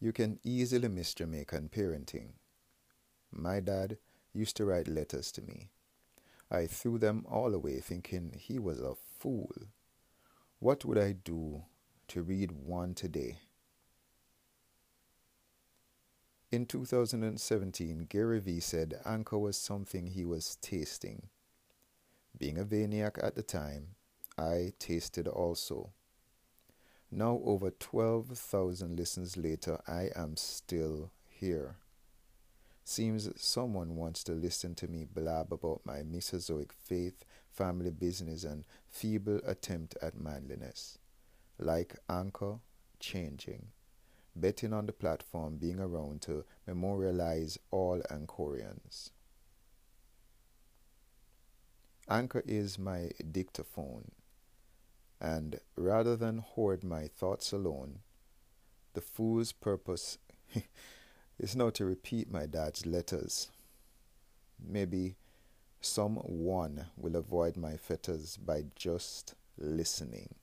You 0.00 0.12
can 0.12 0.38
easily 0.44 0.88
miss 0.88 1.14
Jamaican 1.14 1.70
parenting. 1.70 2.32
My 3.32 3.60
dad 3.60 3.98
used 4.34 4.56
to 4.56 4.64
write 4.66 4.88
letters 4.88 5.32
to 5.32 5.42
me. 5.42 5.70
I 6.50 6.66
threw 6.66 6.98
them 6.98 7.24
all 7.28 7.54
away 7.54 7.80
thinking 7.80 8.34
he 8.38 8.58
was 8.58 8.80
a 8.80 8.94
fool. 8.94 9.52
What 10.58 10.84
would 10.84 10.98
I 10.98 11.12
do 11.12 11.64
to 12.08 12.22
read 12.22 12.52
one 12.52 12.94
today? 12.94 13.38
In 16.52 16.66
2017, 16.66 18.06
Gary 18.08 18.38
Vee 18.38 18.60
said 18.60 19.00
Anchor 19.04 19.38
was 19.38 19.56
something 19.56 20.06
he 20.06 20.24
was 20.24 20.56
tasting. 20.56 21.28
Being 22.38 22.58
a 22.58 22.64
Vayniac 22.64 23.22
at 23.22 23.34
the 23.34 23.42
time, 23.42 23.96
I 24.38 24.72
tasted 24.78 25.26
also. 25.26 25.90
Now, 27.10 27.40
over 27.44 27.70
12,000 27.70 28.96
listens 28.96 29.36
later, 29.36 29.80
I 29.86 30.10
am 30.16 30.36
still 30.36 31.10
here. 31.28 31.76
Seems 32.84 33.28
someone 33.36 33.96
wants 33.96 34.22
to 34.24 34.32
listen 34.32 34.74
to 34.76 34.88
me 34.88 35.04
blab 35.04 35.52
about 35.52 35.80
my 35.84 36.02
Mesozoic 36.02 36.72
faith, 36.72 37.24
family 37.50 37.90
business, 37.90 38.44
and 38.44 38.64
feeble 38.88 39.40
attempt 39.46 39.96
at 40.02 40.20
manliness. 40.20 40.98
Like 41.58 41.96
Anchor, 42.08 42.58
changing. 43.00 43.68
Betting 44.34 44.72
on 44.72 44.86
the 44.86 44.92
platform 44.92 45.56
being 45.56 45.80
around 45.80 46.22
to 46.22 46.44
memorialize 46.66 47.58
all 47.70 48.02
Anchorians. 48.10 49.10
Anchor 52.08 52.44
is 52.46 52.78
my 52.78 53.10
dictaphone, 53.32 54.12
and 55.20 55.60
rather 55.76 56.16
than 56.16 56.38
hoard 56.38 56.84
my 56.84 57.06
thoughts 57.08 57.52
alone, 57.52 58.00
the 58.94 59.00
fool's 59.00 59.52
purpose 59.52 60.18
is 61.38 61.56
now 61.56 61.70
to 61.70 61.84
repeat 61.84 62.30
my 62.30 62.46
dad's 62.46 62.86
letters. 62.86 63.50
Maybe 64.64 65.16
someone 65.80 66.86
will 66.96 67.16
avoid 67.16 67.56
my 67.56 67.76
fetters 67.76 68.36
by 68.36 68.64
just 68.74 69.34
listening. 69.58 70.34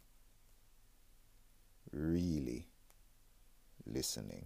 Really 1.92 2.68
listening. 3.86 4.46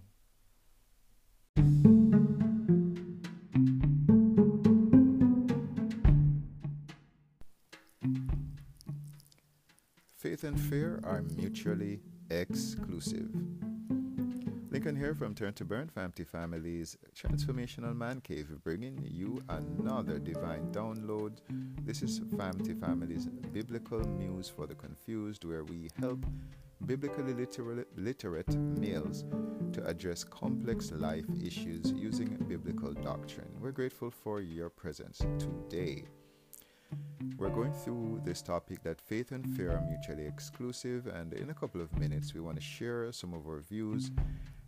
Faith 10.38 10.50
and 10.50 10.60
fear 10.60 11.00
are 11.04 11.24
mutually 11.36 12.00
exclusive. 12.30 13.28
Lincoln 14.70 14.96
here 14.96 15.16
from 15.16 15.34
Turn 15.34 15.54
to 15.54 15.66
Burn 15.66 15.88
Family 15.88 16.26
Family's 16.26 16.96
Transformational 17.16 17.96
Man 17.96 18.22
Cave, 18.22 18.48
bringing 18.64 19.00
you 19.04 19.42
another 19.50 20.20
divine 20.20 20.72
download. 20.72 21.38
This 21.82 22.04
is 22.04 22.22
Family 22.38 22.76
Family's 22.76 23.26
Biblical 23.52 24.08
Muse 24.08 24.48
for 24.48 24.68
the 24.68 24.76
Confused, 24.76 25.44
where 25.44 25.64
we 25.64 25.90
help 26.00 26.24
biblically 26.86 27.34
literate, 27.34 27.88
literate 27.98 28.56
males 28.56 29.26
to 29.74 29.84
address 29.88 30.24
complex 30.24 30.92
life 30.92 31.26
issues 31.44 31.92
using 31.94 32.28
biblical 32.48 32.94
doctrine. 32.94 33.50
We're 33.60 33.72
grateful 33.72 34.12
for 34.12 34.42
your 34.42 34.70
presence 34.70 35.18
today. 35.40 36.04
We're 37.38 37.50
going 37.50 37.74
through 37.74 38.22
this 38.24 38.42
topic 38.42 38.84
that 38.84 39.02
faith 39.02 39.32
and 39.32 39.46
fear 39.56 39.72
are 39.72 39.82
mutually 39.82 40.26
exclusive, 40.26 41.08
and 41.08 41.34
in 41.34 41.50
a 41.50 41.54
couple 41.54 41.82
of 41.82 41.98
minutes, 41.98 42.34
we 42.34 42.42
want 42.42 42.58
to 42.58 42.64
share 42.64 43.12
some 43.12 43.34
of 43.34 43.46
our 43.48 43.60
views. 43.60 44.12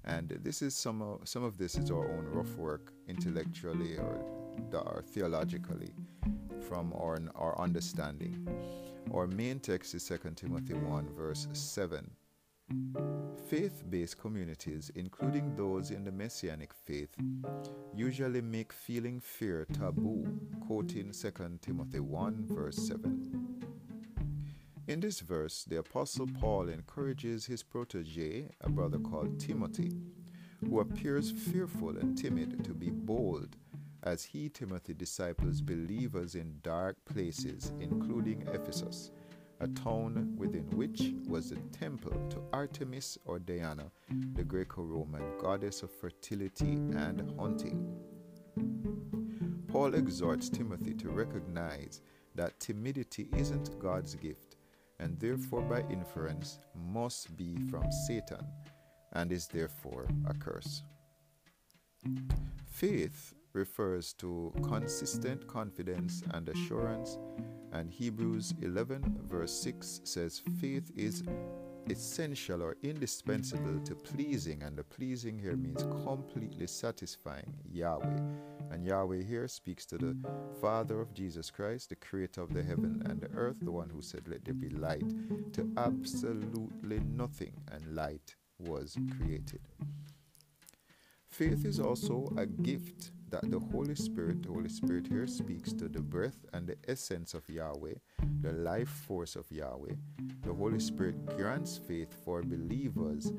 And 0.06 0.30
this 0.44 0.62
is 0.62 0.76
some 0.76 1.02
of, 1.02 1.28
some 1.28 1.44
of 1.44 1.58
this 1.58 1.76
is 1.76 1.92
our 1.92 2.10
own 2.12 2.26
rough 2.32 2.56
work 2.56 2.94
intellectually 3.08 3.98
or, 3.98 4.24
or 4.74 5.04
theologically 5.06 5.94
from 6.68 6.94
our, 6.94 7.20
our 7.36 7.60
understanding. 7.60 8.48
Our 9.14 9.28
main 9.28 9.60
text 9.60 9.96
is 9.96 10.06
2 10.08 10.18
Timothy 10.36 10.74
1, 10.74 11.10
verse 11.16 11.48
7. 11.54 12.10
Faith 13.50 13.84
based 13.90 14.20
communities, 14.20 14.92
including 14.94 15.56
those 15.56 15.90
in 15.90 16.04
the 16.04 16.12
Messianic 16.12 16.72
faith, 16.72 17.16
usually 17.96 18.42
make 18.42 18.72
feeling 18.72 19.20
fear 19.20 19.66
taboo, 19.74 20.40
quoting 20.68 21.12
2 21.12 21.32
Timothy 21.60 22.00
1, 22.00 22.46
verse 22.48 22.76
7. 22.76 23.66
In 24.88 25.00
this 25.00 25.22
verse, 25.22 25.64
the 25.64 25.78
Apostle 25.78 26.28
Paul 26.40 26.70
encourages 26.70 27.48
his 27.48 27.64
protege, 27.64 28.52
a 28.62 28.70
brother 28.70 29.00
called 29.00 29.40
Timothy, 29.40 29.94
who 30.60 30.82
appears 30.82 31.32
fearful 31.32 31.98
and 31.98 32.16
timid, 32.16 32.64
to 32.66 32.76
be 32.76 32.92
bold 32.92 33.58
as 34.04 34.24
he, 34.24 34.50
Timothy, 34.50 34.94
disciples 34.94 35.60
believers 35.60 36.36
in 36.36 36.60
dark 36.62 36.98
places, 37.04 37.74
including 37.80 38.48
Ephesus 38.54 39.10
a 39.62 39.68
town 39.68 40.34
within 40.38 40.64
which 40.72 41.14
was 41.28 41.52
a 41.52 41.58
temple 41.78 42.18
to 42.30 42.42
Artemis 42.54 43.18
or 43.26 43.40
Diana, 43.40 43.92
the 44.34 44.44
Greco 44.44 44.82
Roman 44.84 45.24
goddess 45.42 45.84
of 45.84 45.92
fertility 45.92 46.74
and 46.74 47.34
hunting. 47.38 47.96
Paul 49.68 49.94
exhorts 49.96 50.50
Timothy 50.50 50.94
to 50.96 51.10
recognize 51.10 52.02
that 52.36 52.60
timidity 52.60 53.28
isn't 53.36 53.78
God's 53.80 54.16
gift, 54.16 54.56
and 55.00 55.20
therefore, 55.20 55.62
by 55.62 55.82
inference, 55.92 56.60
must 56.76 57.36
be 57.36 57.58
from 57.70 57.92
Satan, 58.08 58.46
and 59.14 59.32
is 59.32 59.48
therefore 59.48 60.08
a 60.28 60.34
curse. 60.34 60.84
Faith 62.66 63.34
refers 63.54 64.14
to 64.14 64.54
consistent 64.64 65.48
confidence 65.48 66.24
and 66.32 66.48
assurance 66.50 67.18
and 67.72 67.90
Hebrews 67.90 68.54
11, 68.62 69.22
verse 69.28 69.54
6 69.62 70.02
says, 70.04 70.42
Faith 70.60 70.92
is 70.96 71.24
essential 71.90 72.62
or 72.62 72.76
indispensable 72.84 73.80
to 73.86 73.96
pleasing, 73.96 74.64
and 74.64 74.78
the 74.78 74.84
pleasing 74.84 75.38
here 75.38 75.56
means 75.56 75.84
completely 76.04 76.68
satisfying 76.68 77.54
Yahweh. 77.72 78.20
And 78.72 78.86
Yahweh 78.86 79.24
here 79.24 79.48
speaks 79.48 79.86
to 79.88 79.98
the 79.98 80.16
Father 80.62 81.02
of 81.02 81.14
Jesus 81.14 81.50
Christ, 81.50 81.90
the 81.90 81.96
creator 81.96 82.42
of 82.42 82.54
the 82.54 82.64
heaven 82.64 83.02
and 83.06 83.20
the 83.20 83.32
earth, 83.36 83.58
the 83.62 83.72
one 83.72 83.90
who 83.90 84.02
said, 84.02 84.28
Let 84.28 84.46
there 84.46 84.54
be 84.54 84.70
light, 84.70 85.10
to 85.54 85.72
absolutely 85.78 87.00
nothing, 87.00 87.54
and 87.72 87.96
light 87.96 88.36
was 88.60 88.98
created. 89.18 89.62
Faith 91.28 91.66
is 91.66 91.80
also 91.80 92.32
a 92.38 92.46
gift 92.46 93.12
that 93.30 93.50
the 93.50 93.60
Holy 93.60 93.96
Spirit, 93.96 94.44
the 94.44 94.50
Holy 94.50 94.70
Spirit 94.70 95.08
here 95.08 95.28
speaks 95.28 95.74
to 95.74 95.88
the 95.88 96.02
birth 96.02 96.46
and 96.54 96.68
the 96.68 96.78
essence 96.88 97.34
of 97.34 97.50
Yahweh, 97.50 97.96
the 98.42 98.54
life 98.54 98.90
force 98.90 99.36
of 99.36 99.52
Yahweh. 99.52 99.94
The 100.44 100.54
Holy 100.54 100.80
Spirit 100.80 101.38
grants 101.38 101.78
faith 101.78 102.14
for 102.26 102.42
believers 102.42 103.32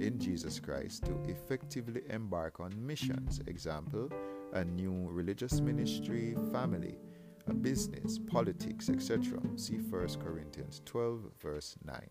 in 0.00 0.18
Jesus 0.18 0.60
Christ 0.60 1.04
to 1.06 1.18
effectively 1.28 2.02
embark 2.10 2.60
on 2.60 2.72
missions. 2.86 3.40
Example, 3.46 4.10
a 4.52 4.64
new 4.64 5.08
religious 5.10 5.60
ministry, 5.60 6.36
family, 6.52 6.96
a 7.46 7.54
business, 7.54 8.18
politics, 8.18 8.88
etc. 8.88 9.40
See 9.56 9.76
1 9.76 10.08
Corinthians 10.20 10.82
12, 10.84 11.20
verse 11.40 11.76
9. 11.84 12.08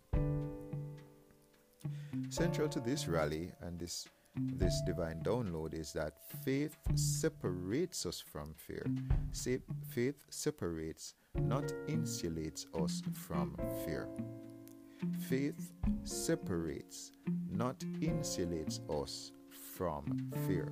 Central 2.29 2.69
to 2.69 2.79
this 2.79 3.07
rally 3.07 3.51
and 3.61 3.79
this 3.79 4.07
this 4.35 4.81
divine 4.85 5.21
download 5.23 5.73
is 5.73 5.93
that 5.93 6.13
faith 6.43 6.77
separates 6.95 8.05
us 8.05 8.19
from 8.21 8.53
fear. 8.55 8.85
Faith 9.89 10.23
separates, 10.29 11.15
not 11.35 11.63
insulates 11.87 12.65
us 12.81 13.01
from 13.13 13.55
fear. 13.85 14.07
Faith 15.27 15.71
separates, 16.03 17.11
not 17.49 17.79
insulates 18.01 18.79
us 18.89 19.31
from 19.75 20.31
fear. 20.47 20.71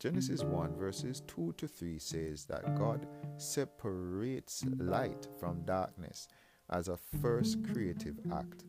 Genesis 0.00 0.42
1 0.42 0.74
verses 0.76 1.22
2 1.28 1.54
to 1.56 1.68
3 1.68 1.98
says 1.98 2.44
that 2.46 2.76
God 2.76 3.06
separates 3.36 4.64
light 4.78 5.28
from 5.38 5.62
darkness 5.64 6.26
as 6.70 6.88
a 6.88 6.96
first 7.20 7.58
creative 7.72 8.18
act. 8.32 8.64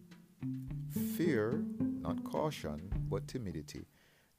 Fear, 1.18 1.64
not 1.80 2.24
caution, 2.24 2.92
but 3.10 3.28
timidity, 3.28 3.86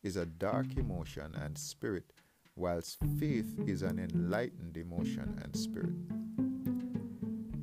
is 0.02 0.16
a 0.16 0.26
dark 0.26 0.66
emotion 0.76 1.34
and 1.34 1.56
spirit, 1.56 2.12
whilst 2.56 2.98
faith 3.18 3.58
is 3.66 3.82
an 3.82 3.98
enlightened 3.98 4.76
emotion 4.76 5.40
and 5.42 5.56
spirit. 5.56 5.94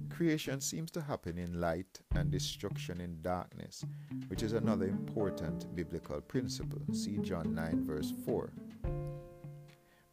Creation 0.10 0.62
seems 0.62 0.92
to 0.92 1.02
happen 1.02 1.38
in 1.38 1.60
light 1.60 2.00
and 2.16 2.30
destruction 2.30 3.02
in 3.02 3.22
darkness, 3.22 3.84
which 4.28 4.44
is 4.44 4.54
another 4.54 4.86
important 4.86 5.74
biblical 5.76 6.22
principle. 6.22 6.82
See 6.94 7.18
John 7.18 7.56
9, 7.56 7.86
verse 7.86 8.14
4. 8.26 8.52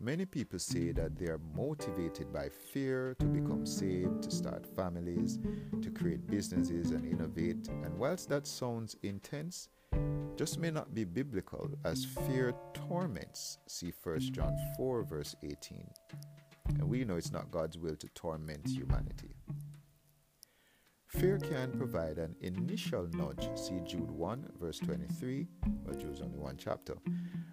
Many 0.00 0.26
people 0.26 0.60
say 0.60 0.92
that 0.92 1.18
they 1.18 1.26
are 1.26 1.40
motivated 1.56 2.32
by 2.32 2.48
fear 2.48 3.16
to 3.18 3.26
become 3.26 3.66
saved, 3.66 4.22
to 4.22 4.30
start 4.30 4.64
families, 4.64 5.40
to 5.82 5.90
create 5.90 6.24
businesses 6.28 6.92
and 6.92 7.04
innovate. 7.04 7.66
And 7.66 7.98
whilst 7.98 8.28
that 8.28 8.46
sounds 8.46 8.94
intense, 9.02 9.68
just 10.36 10.60
may 10.60 10.70
not 10.70 10.94
be 10.94 11.02
biblical, 11.02 11.68
as 11.84 12.04
fear 12.04 12.54
torments. 12.74 13.58
See 13.66 13.92
1 14.04 14.20
John 14.32 14.56
4, 14.76 15.02
verse 15.02 15.34
18. 15.42 15.84
And 16.68 16.84
we 16.84 17.04
know 17.04 17.16
it's 17.16 17.32
not 17.32 17.50
God's 17.50 17.76
will 17.76 17.96
to 17.96 18.08
torment 18.14 18.68
humanity. 18.68 19.34
Fear 21.08 21.38
can 21.38 21.72
provide 21.72 22.18
an 22.18 22.36
initial 22.40 23.08
nudge. 23.14 23.48
See 23.56 23.80
Jude 23.84 24.12
1, 24.12 24.52
verse 24.60 24.78
23. 24.78 25.48
Well, 25.84 25.96
Jude's 25.96 26.20
only 26.20 26.38
one 26.38 26.56
chapter. 26.56 26.94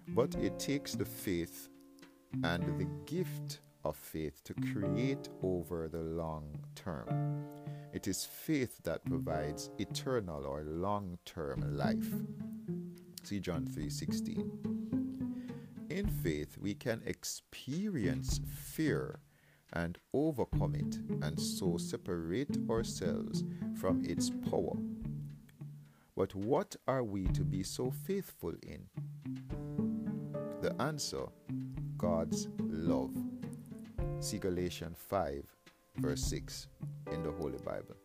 But 0.10 0.36
it 0.36 0.60
takes 0.60 0.94
the 0.94 1.06
faith 1.06 1.70
and 2.44 2.78
the 2.80 2.88
gift 3.06 3.62
of 3.84 3.96
faith 3.96 4.44
to 4.44 4.54
create 4.56 5.30
over 5.44 5.88
the 5.88 6.02
long 6.02 6.58
term. 6.76 7.46
It 7.94 8.08
is 8.08 8.26
faith 8.26 8.82
that 8.84 9.06
provides 9.06 9.70
eternal 9.78 10.46
or 10.46 10.64
long-term 10.64 11.78
life. 11.78 12.12
See 13.24 13.40
John 13.40 13.66
3:16. 13.66 14.52
In 15.90 16.08
faith, 16.08 16.58
we 16.58 16.76
can 16.76 17.02
experience 17.06 18.42
fear 18.46 19.22
and 19.72 19.98
overcome 20.14 20.76
it 20.76 21.00
and 21.22 21.40
so 21.40 21.78
separate 21.78 22.58
ourselves 22.70 23.44
from 23.76 24.04
its 24.04 24.30
power. 24.50 24.78
But 26.16 26.36
what 26.36 26.76
are 26.88 27.04
we 27.04 27.28
to 27.28 27.44
be 27.44 27.64
so 27.64 27.92
faithful 27.92 28.56
in? 28.62 28.90
The 30.62 30.76
answer 30.82 31.28
God's 31.98 32.48
love. 32.60 33.12
See 34.20 34.38
Galatians 34.38 34.98
5, 35.10 35.44
verse 35.98 36.24
6 36.24 36.68
in 37.12 37.24
the 37.24 37.32
Holy 37.32 37.60
Bible. 37.60 37.96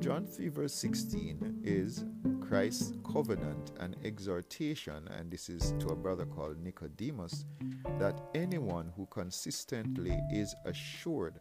John 0.00 0.26
3, 0.26 0.48
verse 0.48 0.74
16 0.74 1.62
is 1.64 2.04
Christ's 2.40 2.92
covenant 3.10 3.72
and 3.80 3.96
exhortation, 4.04 5.08
and 5.08 5.30
this 5.30 5.48
is 5.48 5.74
to 5.80 5.88
a 5.88 5.96
brother 5.96 6.26
called 6.26 6.62
Nicodemus, 6.62 7.44
that 7.98 8.20
anyone 8.34 8.92
who 8.96 9.06
consistently 9.06 10.16
is 10.30 10.54
assured 10.64 11.40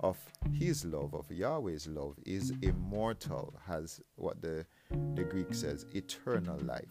of 0.00 0.16
his 0.52 0.84
love, 0.84 1.14
of 1.14 1.30
Yahweh's 1.30 1.88
love, 1.88 2.16
is 2.24 2.52
immortal, 2.62 3.54
has 3.66 4.00
what 4.16 4.40
the, 4.40 4.64
the 5.14 5.24
Greek 5.24 5.52
says, 5.52 5.86
eternal 5.94 6.58
life. 6.60 6.84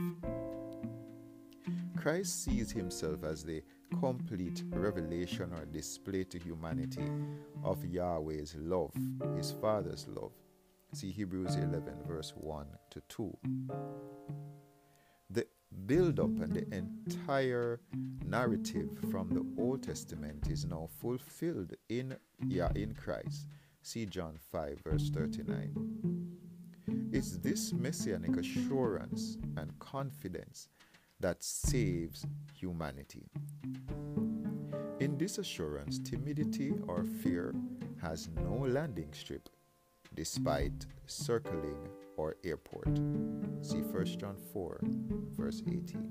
Christ 2.03 2.43
sees 2.43 2.69
himself 2.69 3.23
as 3.23 3.45
the 3.45 3.63
complete 4.01 4.61
revelation 4.71 5.53
or 5.53 5.63
display 5.63 6.25
to 6.25 6.37
humanity 6.37 7.09
of 7.63 7.85
Yahweh's 7.85 8.57
love, 8.59 8.91
his 9.37 9.53
Father's 9.53 10.05
love. 10.09 10.33
See 10.91 11.11
Hebrews 11.11 11.55
11, 11.55 11.93
verse 12.05 12.33
1 12.35 12.65
to 12.89 13.01
2. 13.07 13.37
The 15.29 15.47
build 15.85 16.19
up 16.19 16.37
and 16.41 16.53
the 16.53 16.67
entire 16.75 17.79
narrative 18.25 18.89
from 19.09 19.29
the 19.29 19.45
Old 19.57 19.83
Testament 19.83 20.49
is 20.49 20.65
now 20.65 20.89
fulfilled 20.99 21.73
in, 21.87 22.17
yeah, 22.45 22.73
in 22.75 22.95
Christ. 22.95 23.47
See 23.81 24.05
John 24.07 24.37
5, 24.51 24.81
verse 24.83 25.09
39. 25.09 25.71
It's 27.13 27.37
this 27.37 27.71
messianic 27.71 28.35
assurance 28.35 29.37
and 29.55 29.71
confidence 29.79 30.67
that 31.23 31.41
saves 31.41 32.25
humanity. 32.53 33.23
In 34.99 35.17
this 35.17 35.37
assurance, 35.37 35.97
timidity 35.99 36.73
or 36.85 37.05
fear 37.23 37.55
has 38.01 38.27
no 38.43 38.67
landing 38.67 39.07
strip 39.13 39.47
despite 40.13 40.85
circling 41.07 41.77
or 42.17 42.35
airport. 42.43 42.89
See 43.61 43.77
1 43.77 44.05
John 44.19 44.35
4, 44.51 44.81
verse 45.37 45.63
18. 45.65 46.09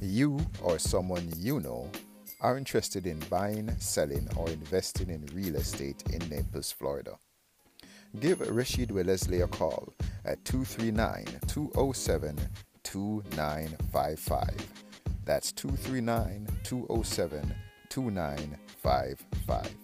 You 0.00 0.38
or 0.62 0.78
someone 0.78 1.28
you 1.38 1.58
know 1.58 1.90
are 2.42 2.58
interested 2.58 3.06
in 3.06 3.20
buying, 3.30 3.74
selling, 3.78 4.28
or 4.36 4.48
investing 4.50 5.08
in 5.08 5.24
real 5.32 5.54
estate 5.56 6.02
in 6.12 6.28
Naples, 6.28 6.72
Florida, 6.72 7.16
give 8.18 8.40
Rashid 8.40 8.90
Wellesley 8.90 9.40
a 9.40 9.46
call 9.46 9.94
at 10.24 10.44
239 10.44 11.24
207 11.46 12.36
2955. 12.82 14.66
That's 15.24 15.52
239 15.52 16.48
207 16.64 17.54
2955. 17.88 19.76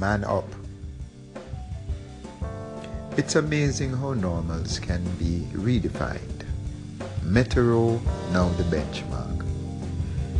Man 0.00 0.24
up 0.24 0.44
it's 3.16 3.34
amazing 3.34 3.92
how 3.94 4.12
normals 4.12 4.78
can 4.78 5.02
be 5.16 5.40
redefined. 5.52 6.44
Metro 7.22 7.98
now 8.30 8.48
the 8.50 8.64
benchmark. 8.64 9.42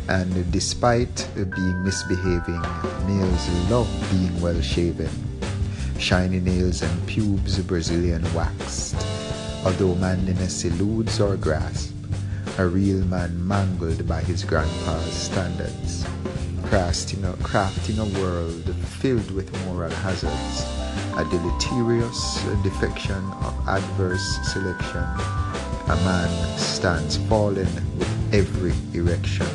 And 0.08 0.52
despite 0.52 1.26
being 1.34 1.84
misbehaving, 1.84 2.60
males 3.06 3.48
love 3.70 3.88
being 4.10 4.40
well 4.42 4.60
shaven. 4.60 5.10
Shiny 5.98 6.38
nails 6.38 6.82
and 6.82 7.06
pubes 7.06 7.58
Brazilian 7.60 8.22
waxed. 8.34 8.96
Although 9.64 9.94
manliness 9.94 10.64
eludes 10.64 11.18
our 11.18 11.36
grasp, 11.36 11.94
a 12.58 12.66
real 12.66 13.02
man 13.06 13.34
mangled 13.46 14.06
by 14.06 14.20
his 14.20 14.44
grandpa's 14.44 15.12
standards. 15.12 16.04
Crafting 16.68 17.24
a, 17.24 17.32
crafting 17.38 17.98
a 17.98 18.20
world 18.20 18.74
filled 19.00 19.30
with 19.30 19.50
moral 19.64 19.90
hazards 19.90 20.75
a 21.16 21.24
deleterious 21.24 22.42
defection 22.62 23.22
of 23.42 23.68
adverse 23.68 24.38
selection. 24.52 25.04
A 25.88 25.96
man 26.04 26.58
stands 26.58 27.16
fallen 27.28 27.68
with 27.98 28.34
every 28.34 28.74
erection. 28.92 29.46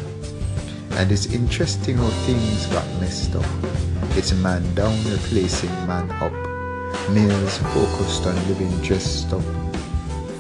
And 0.91 1.11
it's 1.11 1.27
interesting 1.27 1.97
how 1.97 2.09
things 2.25 2.65
got 2.67 2.85
messed 2.99 3.35
up. 3.35 3.45
It's 4.17 4.33
man 4.33 4.63
down 4.75 4.97
replacing 5.05 5.71
man 5.87 6.09
up. 6.21 6.33
Males 7.11 7.57
focused 7.73 8.25
on 8.27 8.35
living 8.47 8.71
dressed 8.81 9.31
up. 9.33 9.43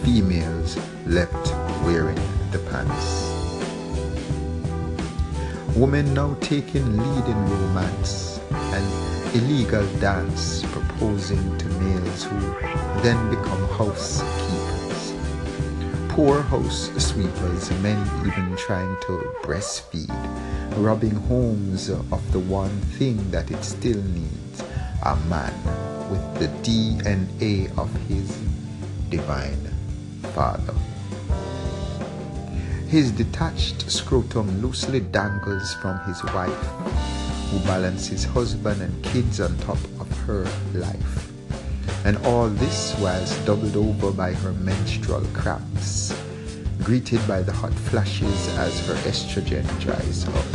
Females 0.03 0.77
left 1.05 1.53
wearing 1.85 2.19
the 2.51 2.59
pants. 2.69 3.31
Women 5.75 6.13
now 6.13 6.35
taking 6.41 6.97
lead 6.97 7.25
in 7.25 7.49
romance 7.49 8.39
and 8.51 9.35
illegal 9.35 9.85
dance 9.99 10.60
proposing 11.01 11.57
to 11.57 11.67
males 11.79 12.23
who 12.25 12.39
then 13.01 13.17
become 13.31 13.67
housekeepers. 13.69 15.13
Poor 16.09 16.43
house 16.43 16.91
sweepers, 17.03 17.71
men 17.81 17.99
even 18.27 18.55
trying 18.55 18.95
to 18.97 19.13
breastfeed, 19.41 20.13
robbing 20.77 21.15
homes 21.27 21.89
of 21.89 22.31
the 22.31 22.37
one 22.37 22.69
thing 22.99 23.17
that 23.31 23.49
it 23.49 23.63
still 23.63 23.99
needs 24.13 24.63
a 25.03 25.15
man 25.25 25.51
with 26.11 26.23
the 26.37 26.47
DNA 26.61 27.75
of 27.79 27.89
his 28.07 28.37
divine 29.09 29.73
father. 30.35 30.75
His 32.87 33.09
detached 33.11 33.89
scrotum 33.89 34.61
loosely 34.61 34.99
dangles 34.99 35.73
from 35.81 35.97
his 36.01 36.23
wife, 36.25 36.65
who 37.49 37.57
balances 37.65 38.23
husband 38.23 38.83
and 38.83 39.03
kids 39.03 39.41
on 39.41 39.57
top 39.57 39.79
her 40.31 40.45
life. 40.73 41.31
And 42.05 42.17
all 42.25 42.47
this 42.47 42.97
was 42.99 43.37
doubled 43.45 43.75
over 43.75 44.11
by 44.11 44.33
her 44.33 44.53
menstrual 44.53 45.25
cramps, 45.33 46.15
greeted 46.83 47.25
by 47.27 47.41
the 47.41 47.51
hot 47.51 47.73
flashes 47.73 48.47
as 48.57 48.85
her 48.87 48.95
estrogen 49.09 49.65
dries 49.79 50.27
up. 50.27 50.45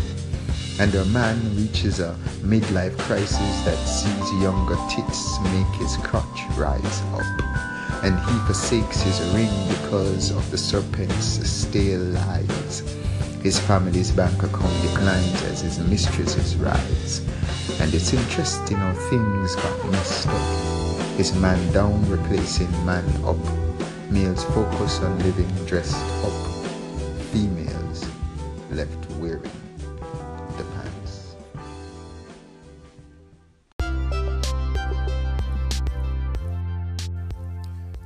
And 0.81 0.91
her 0.93 1.05
man 1.07 1.39
reaches 1.57 2.01
a 2.01 2.15
midlife 2.43 2.97
crisis 2.99 3.65
that 3.65 3.79
sees 3.87 4.43
younger 4.43 4.77
tits 4.91 5.39
make 5.55 5.75
his 5.81 5.97
crotch 5.99 6.41
rise 6.57 7.03
up. 7.13 8.03
And 8.03 8.19
he 8.19 8.39
forsakes 8.47 9.01
his 9.03 9.21
ring 9.35 9.55
because 9.69 10.31
of 10.31 10.51
the 10.51 10.59
serpent's 10.59 11.49
stale 11.49 12.01
lies. 12.01 12.83
His 13.47 13.61
family's 13.61 14.11
bank 14.11 14.43
account 14.43 14.83
declines 14.83 15.41
as 15.45 15.61
his 15.61 15.79
mistresses 15.79 16.57
rise. 16.57 17.21
And 17.81 17.95
it's 17.95 18.13
interesting 18.13 18.77
how 18.77 18.93
things 19.09 19.55
got 19.55 19.91
messed 19.93 20.27
up. 20.27 21.01
His 21.17 21.33
man 21.37 21.73
down 21.73 22.11
replacing 22.11 22.69
man 22.85 23.05
up? 23.25 23.37
Males 24.11 24.43
focus 24.47 24.99
on 24.99 25.17
living 25.21 25.47
dressed 25.65 25.95
up. 26.25 26.33
Females 27.31 28.05
left 28.73 29.11
wearing 29.21 29.43
the 30.57 30.65
pants. 30.75 31.37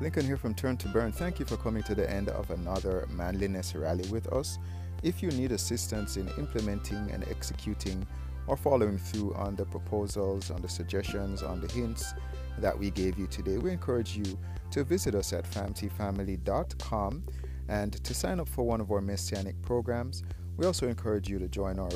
Lincoln 0.02 0.26
here 0.26 0.36
from 0.36 0.52
Turn 0.52 0.76
to 0.76 0.88
Burn. 0.88 1.12
Thank 1.12 1.38
you 1.38 1.46
for 1.46 1.56
coming 1.56 1.82
to 1.84 1.94
the 1.94 2.10
end 2.10 2.28
of 2.28 2.50
another 2.50 3.08
manliness 3.10 3.74
rally 3.74 4.06
with 4.10 4.30
us. 4.34 4.58
If 5.02 5.22
you 5.22 5.30
need 5.30 5.52
assistance 5.52 6.16
in 6.16 6.28
implementing 6.38 7.10
and 7.10 7.24
executing 7.28 8.06
or 8.46 8.56
following 8.56 8.96
through 8.98 9.34
on 9.34 9.56
the 9.56 9.64
proposals, 9.64 10.50
on 10.50 10.60
the 10.60 10.68
suggestions, 10.68 11.42
on 11.42 11.60
the 11.60 11.72
hints 11.72 12.14
that 12.58 12.78
we 12.78 12.90
gave 12.90 13.18
you 13.18 13.26
today, 13.26 13.56
we 13.58 13.70
encourage 13.70 14.16
you 14.16 14.38
to 14.72 14.84
visit 14.84 15.14
us 15.14 15.32
at 15.32 15.50
famtfamily.com 15.50 17.24
and 17.68 18.04
to 18.04 18.12
sign 18.12 18.40
up 18.40 18.48
for 18.48 18.66
one 18.66 18.80
of 18.80 18.90
our 18.90 19.00
messianic 19.00 19.60
programs. 19.62 20.24
We 20.56 20.66
also 20.66 20.88
encourage 20.88 21.28
you 21.28 21.38
to 21.38 21.46
join 21.48 21.78
our 21.78 21.90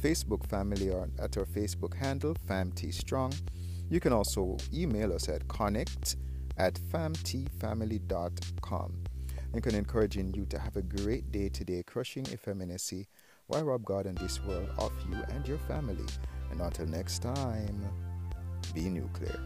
Facebook 0.00 0.46
family 0.46 0.90
at 0.90 1.36
our 1.36 1.44
Facebook 1.44 1.94
handle, 1.94 2.34
FamTStrong. 2.48 3.38
You 3.90 4.00
can 4.00 4.12
also 4.12 4.56
email 4.72 5.12
us 5.12 5.28
at 5.28 5.46
connect 5.48 6.16
at 6.56 6.74
famtfamily.com. 6.74 9.07
can 9.62 9.74
encouraging 9.74 10.32
you 10.34 10.46
to 10.46 10.58
have 10.58 10.76
a 10.76 10.82
great 10.82 11.32
day 11.32 11.48
today, 11.48 11.82
crushing 11.82 12.26
effeminacy 12.32 13.06
while 13.46 13.64
rob 13.64 13.84
God 13.84 14.06
and 14.06 14.16
this 14.18 14.42
world 14.44 14.68
of 14.78 14.92
you 15.08 15.16
and 15.30 15.46
your 15.46 15.58
family. 15.58 16.06
And 16.50 16.60
until 16.60 16.86
next 16.86 17.22
time, 17.22 17.84
be 18.74 18.88
nuclear. 18.88 19.40